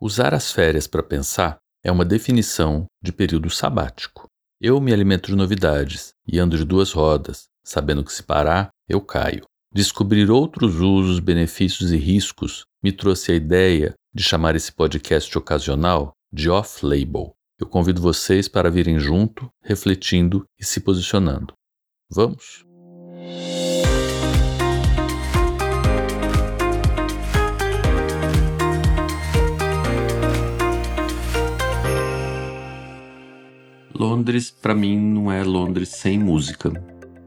[0.00, 4.28] Usar as férias para pensar é uma definição de período sabático.
[4.60, 9.00] Eu me alimento de novidades e ando de duas rodas, sabendo que se parar, eu
[9.00, 9.42] caio.
[9.74, 16.12] Descobrir outros usos, benefícios e riscos me trouxe a ideia de chamar esse podcast ocasional
[16.32, 17.32] de off-label.
[17.58, 21.54] Eu convido vocês para virem junto, refletindo e se posicionando.
[22.08, 22.64] Vamos?
[33.98, 36.72] Londres, para mim, não é Londres sem música.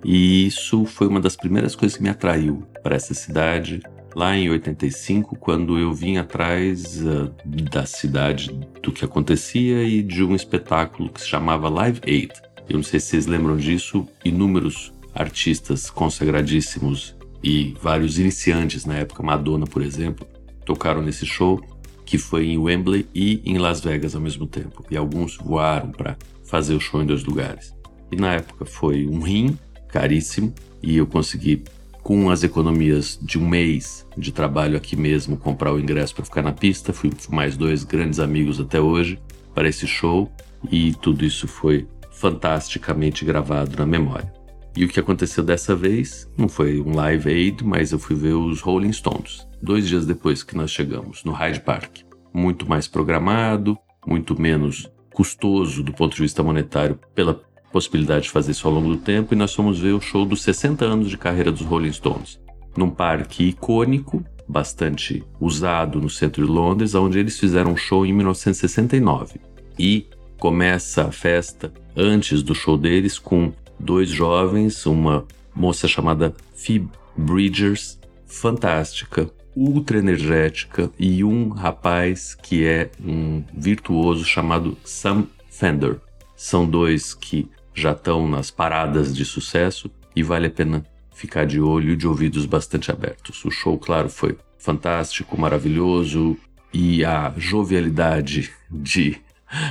[0.05, 3.81] E isso foi uma das primeiras coisas que me atraiu para essa cidade,
[4.15, 10.23] lá em 85, quando eu vim atrás uh, da cidade, do que acontecia e de
[10.23, 12.31] um espetáculo que se chamava Live Aid.
[12.69, 19.21] Eu não sei se vocês lembram disso, inúmeros artistas consagradíssimos e vários iniciantes na época,
[19.21, 20.25] Madonna, por exemplo,
[20.65, 21.61] tocaram nesse show
[22.11, 24.83] que foi em Wembley e em Las Vegas ao mesmo tempo.
[24.91, 27.73] E alguns voaram para fazer o show em dois lugares.
[28.11, 30.53] E na época foi um rim caríssimo
[30.83, 31.63] e eu consegui
[32.03, 36.41] com as economias de um mês de trabalho aqui mesmo, comprar o ingresso para ficar
[36.41, 36.91] na pista.
[36.91, 39.17] Fui mais dois grandes amigos até hoje
[39.55, 40.29] para esse show
[40.69, 44.40] e tudo isso foi fantasticamente gravado na memória.
[44.75, 48.33] E o que aconteceu dessa vez não foi um live aid, mas eu fui ver
[48.33, 51.99] os Rolling Stones, dois dias depois que nós chegamos, no Hyde Park.
[52.33, 53.77] Muito mais programado,
[54.07, 58.89] muito menos custoso do ponto de vista monetário pela possibilidade de fazer isso ao longo
[58.89, 61.91] do tempo e nós fomos ver o show dos 60 anos de carreira dos Rolling
[61.91, 62.39] Stones,
[62.75, 68.13] num parque icônico, bastante usado no centro de Londres, onde eles fizeram um show em
[68.13, 69.39] 1969.
[69.77, 70.07] E
[70.39, 77.99] começa a festa antes do show deles com dois jovens, uma moça chamada Phoebe Bridgers,
[78.25, 85.97] fantástica, ultra energética, e um rapaz que é um virtuoso chamado Sam Fender.
[86.35, 91.59] São dois que já estão nas paradas de sucesso e vale a pena ficar de
[91.59, 93.43] olho e de ouvidos bastante abertos.
[93.45, 96.37] O show, claro, foi fantástico, maravilhoso
[96.73, 99.17] e a jovialidade de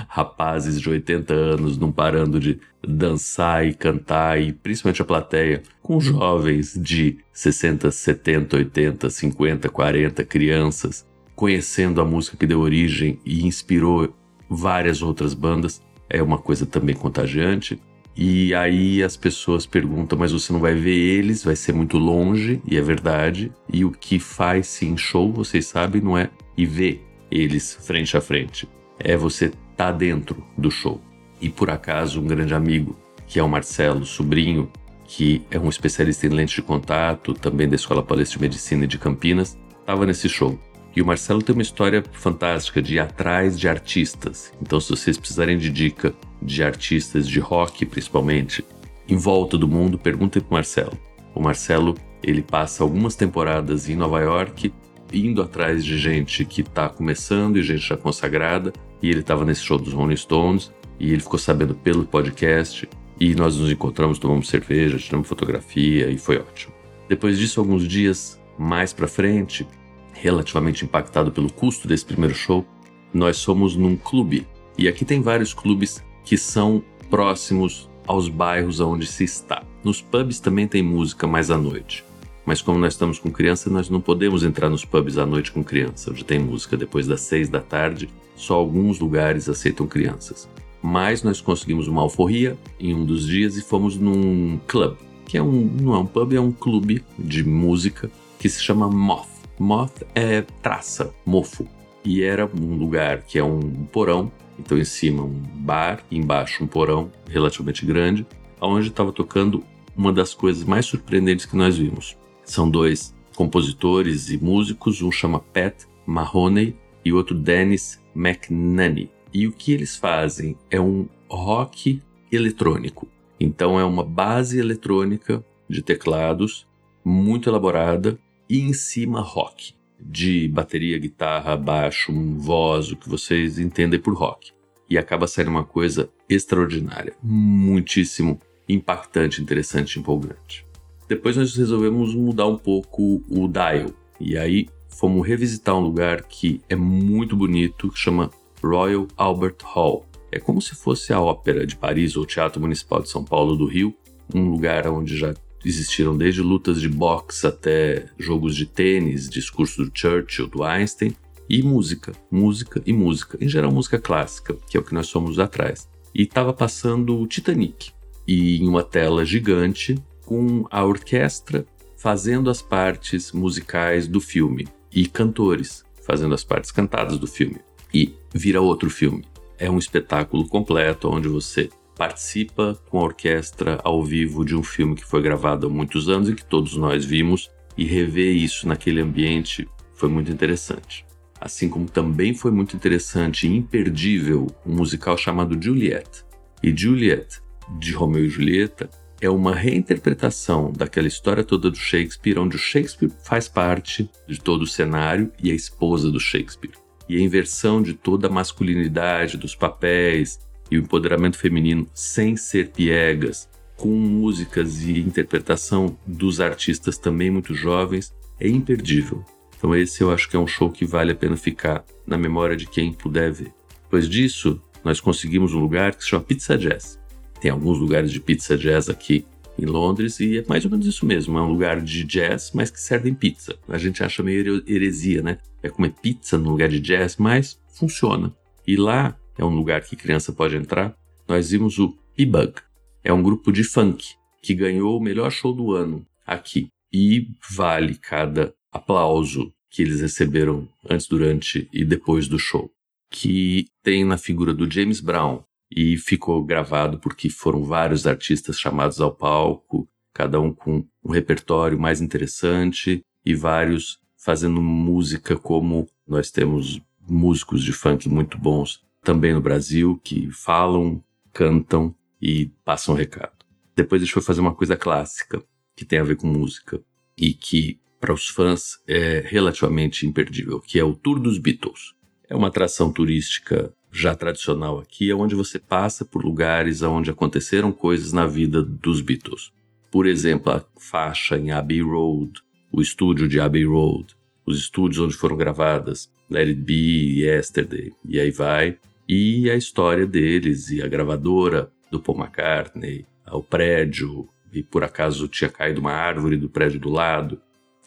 [0.09, 6.01] rapazes de 80 anos não parando de dançar e cantar e principalmente a plateia com
[6.01, 13.47] jovens de 60, 70, 80, 50, 40 crianças conhecendo a música que deu origem e
[13.47, 14.15] inspirou
[14.49, 15.81] várias outras bandas
[16.11, 17.81] é uma coisa também contagiante.
[18.17, 22.61] E aí as pessoas perguntam, mas você não vai ver eles, vai ser muito longe,
[22.67, 23.53] e é verdade.
[23.73, 28.21] E o que faz sim show, vocês sabem, não é ir ver eles frente a
[28.21, 28.69] frente,
[28.99, 31.01] é você tá dentro do show.
[31.41, 34.71] E por acaso, um grande amigo, que é o Marcelo, sobrinho,
[35.07, 38.99] que é um especialista em lente de contato, também da Escola Paulista de Medicina de
[38.99, 40.61] Campinas, estava nesse show.
[40.95, 44.53] E o Marcelo tem uma história fantástica de ir atrás de artistas.
[44.61, 46.13] Então, se vocês precisarem de dica
[46.43, 48.63] de artistas de rock, principalmente,
[49.09, 50.99] em volta do mundo, perguntem para o Marcelo.
[51.35, 54.75] O Marcelo, ele passa algumas temporadas em Nova York,
[55.13, 58.73] indo atrás de gente que está começando e gente já consagrada.
[59.03, 62.89] E ele estava nesse show dos Rolling Stones e ele ficou sabendo pelo podcast.
[63.19, 66.73] E nós nos encontramos, tomamos cerveja, tiramos fotografia e foi ótimo.
[67.09, 69.67] Depois disso, alguns dias mais para frente,
[70.13, 72.65] relativamente impactado pelo custo desse primeiro show,
[73.13, 74.47] nós somos num clube.
[74.79, 79.63] E aqui tem vários clubes que são próximos aos bairros onde se está.
[79.83, 82.05] Nos pubs também tem música mais à noite.
[82.45, 85.63] Mas como nós estamos com criança, nós não podemos entrar nos pubs à noite com
[85.63, 88.09] criança, onde tem música depois das seis da tarde.
[88.35, 90.49] Só alguns lugares aceitam crianças.
[90.83, 94.97] Mas nós conseguimos uma alforria em um dos dias e fomos num club,
[95.27, 98.89] que é um, não é um pub, é um clube de música que se chama
[98.89, 99.29] Moth.
[99.59, 101.69] Moth é traça, mofo.
[102.03, 103.61] E era um lugar que é um
[103.93, 108.27] porão, então em cima um bar, embaixo um porão relativamente grande,
[108.59, 109.63] onde estava tocando
[109.95, 112.17] uma das coisas mais surpreendentes que nós vimos.
[112.51, 119.09] São dois compositores e músicos, um chama Pat Mahoney e outro Dennis McNanny.
[119.33, 122.03] E o que eles fazem é um rock
[122.33, 123.07] eletrônico.
[123.39, 126.67] Então é uma base eletrônica de teclados
[127.05, 133.61] muito elaborada e em cima rock, de bateria, guitarra, baixo, um voz, o que vocês
[133.61, 134.51] entendem por rock.
[134.89, 140.69] E acaba sendo uma coisa extraordinária, muitíssimo impactante, interessante, empolgante.
[141.11, 143.91] Depois nós resolvemos mudar um pouco o dial
[144.21, 148.31] e aí fomos revisitar um lugar que é muito bonito, que chama
[148.63, 150.07] Royal Albert Hall.
[150.31, 153.57] É como se fosse a ópera de Paris ou o Teatro Municipal de São Paulo
[153.57, 153.93] do Rio,
[154.33, 155.35] um lugar onde já
[155.65, 161.13] existiram desde lutas de boxe até jogos de tênis, discurso do Churchill, do Einstein,
[161.49, 163.37] e música, música e música.
[163.41, 165.89] Em geral, música clássica, que é o que nós somos atrás.
[166.15, 167.91] E estava passando o Titanic,
[168.29, 171.67] e em uma tela gigante, com a orquestra
[171.97, 177.57] fazendo as partes musicais do filme e cantores fazendo as partes cantadas do filme.
[177.93, 179.25] E vira outro filme.
[179.59, 184.95] É um espetáculo completo onde você participa com a orquestra ao vivo de um filme
[184.95, 189.01] que foi gravado há muitos anos e que todos nós vimos, e rever isso naquele
[189.01, 191.05] ambiente foi muito interessante.
[191.41, 196.25] Assim como também foi muito interessante e imperdível um musical chamado Juliet.
[196.63, 197.41] E Juliet,
[197.81, 198.89] de Romeu e Julieta,
[199.21, 204.63] é uma reinterpretação daquela história toda do Shakespeare, onde o Shakespeare faz parte de todo
[204.63, 206.73] o cenário e a esposa do Shakespeare.
[207.09, 210.41] E a inversão de toda a masculinidade dos papéis
[210.71, 217.55] e o empoderamento feminino sem ser piegas, com músicas e interpretação dos artistas também muito
[217.55, 219.25] jovens, é imperdível.
[219.57, 222.57] Então esse eu acho que é um show que vale a pena ficar na memória
[222.57, 223.53] de quem puder ver.
[223.83, 227.00] Depois disso, nós conseguimos um lugar que se chama Pizza Jazz.
[227.41, 229.25] Tem alguns lugares de pizza jazz aqui
[229.59, 231.39] em Londres e é mais ou menos isso mesmo.
[231.39, 233.57] É um lugar de jazz, mas que servem pizza.
[233.69, 235.39] A gente acha meio heresia, né?
[235.63, 238.35] É comer pizza no lugar de jazz, mas funciona.
[238.67, 240.95] E lá é um lugar que criança pode entrar.
[241.27, 242.55] Nós vimos o P-Bug.
[243.03, 246.69] É um grupo de funk que ganhou o melhor show do ano aqui.
[246.93, 252.71] E vale cada aplauso que eles receberam antes, durante e depois do show.
[253.11, 259.01] Que tem na figura do James Brown, e ficou gravado porque foram vários artistas chamados
[259.01, 266.31] ao palco, cada um com um repertório mais interessante e vários fazendo música como nós
[266.31, 273.33] temos músicos de funk muito bons também no Brasil que falam, cantam e passam recado.
[273.75, 275.43] Depois a gente foi fazer uma coisa clássica
[275.75, 276.83] que tem a ver com música
[277.17, 281.95] e que para os fãs é relativamente imperdível, que é o Tour dos Beatles.
[282.29, 287.73] É uma atração turística já tradicional aqui, é onde você passa por lugares onde aconteceram
[287.73, 289.53] coisas na vida dos Beatles.
[289.91, 292.41] Por exemplo, a faixa em Abbey Road,
[292.73, 294.15] o estúdio de Abbey Road,
[294.47, 298.79] os estúdios onde foram gravadas Let It Be, Yesterday, e aí vai.
[299.09, 305.27] E a história deles, e a gravadora do Paul McCartney, o prédio, e por acaso
[305.27, 307.41] tinha caído uma árvore do prédio do lado,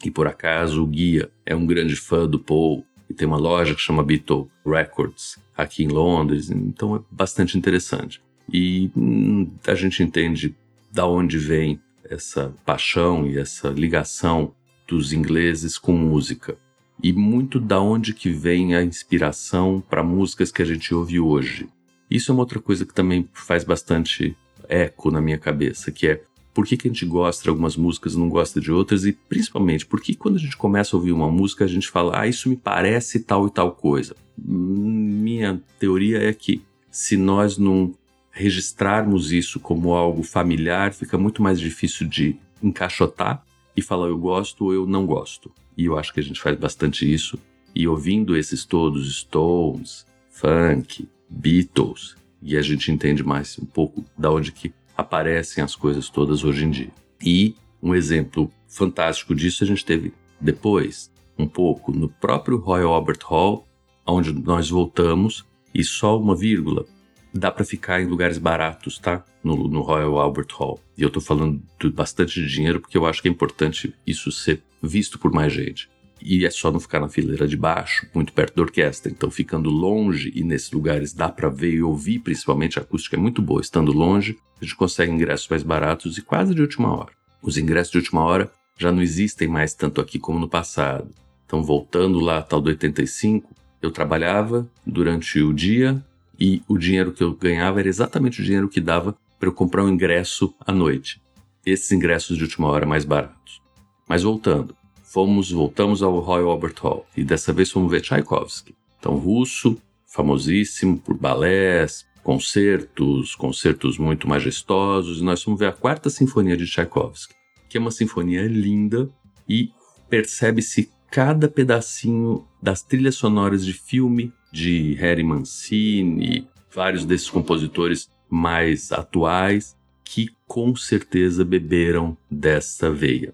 [0.04, 3.76] e por acaso o guia é um grande fã do Paul, e tem uma loja
[3.76, 8.20] que chama Beatle Records aqui em Londres, então é bastante interessante.
[8.52, 10.54] E hum, a gente entende
[10.92, 14.52] da onde vem essa paixão e essa ligação
[14.86, 16.58] dos ingleses com música.
[17.00, 21.68] E muito da onde que vem a inspiração para músicas que a gente ouve hoje.
[22.10, 24.36] Isso é uma outra coisa que também faz bastante
[24.68, 26.22] eco na minha cabeça, que é
[26.54, 29.12] por que, que a gente gosta de algumas músicas e não gosta de outras, e
[29.12, 32.28] principalmente por que quando a gente começa a ouvir uma música a gente fala, ah,
[32.28, 34.14] isso me parece tal e tal coisa.
[34.38, 37.92] Minha teoria é que se nós não
[38.30, 43.44] registrarmos isso como algo familiar, fica muito mais difícil de encaixotar
[43.76, 45.50] e falar eu gosto ou eu não gosto.
[45.76, 47.38] E eu acho que a gente faz bastante isso.
[47.74, 54.30] E ouvindo esses todos, Stones, Funk, Beatles, e a gente entende mais um pouco da
[54.30, 56.90] onde que aparecem as coisas todas hoje em dia.
[57.22, 63.20] E um exemplo fantástico disso a gente teve depois, um pouco, no próprio Royal Albert
[63.24, 63.66] Hall,
[64.06, 65.44] onde nós voltamos,
[65.74, 66.84] e só uma vírgula,
[67.32, 69.24] dá para ficar em lugares baratos, tá?
[69.42, 70.80] No, no, Royal Albert Hall.
[70.96, 74.62] E eu tô falando de bastante dinheiro porque eu acho que é importante isso ser
[74.80, 75.90] visto por mais gente.
[76.24, 79.12] E é só não ficar na fileira de baixo, muito perto da orquestra.
[79.12, 83.18] Então, ficando longe e nesses lugares dá para ver e ouvir, principalmente a acústica é
[83.18, 83.60] muito boa.
[83.60, 87.12] Estando longe, a gente consegue ingressos mais baratos e quase de última hora.
[87.42, 91.10] Os ingressos de última hora já não existem mais tanto aqui como no passado.
[91.44, 96.02] Então, voltando lá, tal do 85, eu trabalhava durante o dia
[96.40, 99.84] e o dinheiro que eu ganhava era exatamente o dinheiro que dava para eu comprar
[99.84, 101.20] um ingresso à noite.
[101.66, 103.60] Esses ingressos de última hora mais baratos.
[104.08, 104.74] Mas voltando,
[105.14, 107.06] fomos, voltamos ao Royal Albert Hall.
[107.16, 108.74] E dessa vez fomos ver Tchaikovsky.
[108.98, 116.10] Então, russo, famosíssimo por balés, concertos, concertos muito majestosos, e nós fomos ver a quarta
[116.10, 117.32] sinfonia de Tchaikovsky,
[117.68, 119.08] que é uma sinfonia linda
[119.48, 119.70] e
[120.10, 128.90] percebe-se cada pedacinho das trilhas sonoras de filme de Harry Mancini, vários desses compositores mais
[128.90, 133.32] atuais que com certeza beberam dessa veia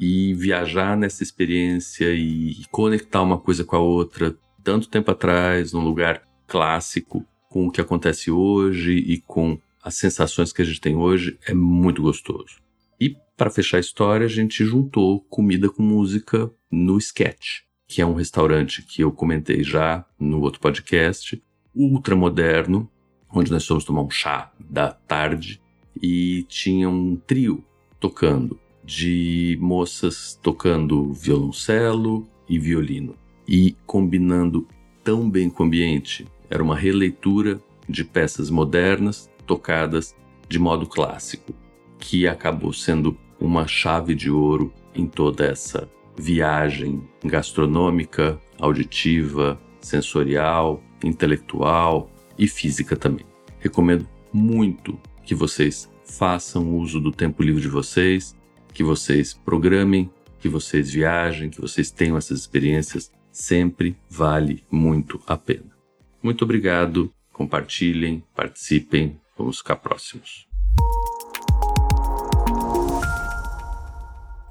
[0.00, 5.82] e viajar nessa experiência e conectar uma coisa com a outra tanto tempo atrás, num
[5.82, 10.94] lugar clássico, com o que acontece hoje e com as sensações que a gente tem
[10.94, 12.60] hoje, é muito gostoso.
[13.00, 18.06] E para fechar a história, a gente juntou comida com música no sketch, que é
[18.06, 21.42] um restaurante que eu comentei já no outro podcast,
[21.74, 22.88] ultramoderno,
[23.32, 25.60] onde nós fomos tomar um chá da tarde
[26.00, 27.64] e tinha um trio
[27.98, 33.14] tocando, de moças tocando violoncelo e violino
[33.46, 34.66] e combinando
[35.04, 36.26] tão bem com o ambiente.
[36.48, 40.16] Era uma releitura de peças modernas tocadas
[40.48, 41.52] de modo clássico,
[41.98, 52.10] que acabou sendo uma chave de ouro em toda essa viagem gastronômica, auditiva, sensorial, intelectual
[52.38, 53.26] e física também.
[53.60, 58.37] Recomendo muito que vocês façam uso do tempo livre de vocês,
[58.78, 60.08] que vocês programem,
[60.38, 65.76] que vocês viajem, que vocês tenham essas experiências, sempre vale muito a pena.
[66.22, 70.46] Muito obrigado, compartilhem, participem, vamos ficar próximos.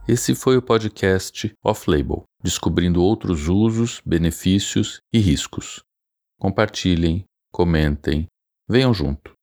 [0.05, 5.81] Esse foi o podcast Off-Label, descobrindo outros usos, benefícios e riscos.
[6.38, 8.27] Compartilhem, comentem,
[8.67, 9.37] venham junto.